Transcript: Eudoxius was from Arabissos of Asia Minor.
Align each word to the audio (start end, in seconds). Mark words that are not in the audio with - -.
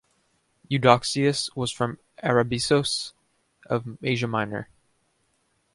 Eudoxius 0.67 1.55
was 1.55 1.69
from 1.71 1.99
Arabissos 2.23 3.13
of 3.67 3.99
Asia 4.01 4.25
Minor. 4.25 4.67